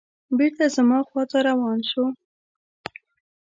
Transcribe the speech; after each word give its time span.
بېرته 0.37 0.65
زما 0.75 0.99
خواته 1.07 1.37
روان 1.47 1.79
شو. 1.89 2.05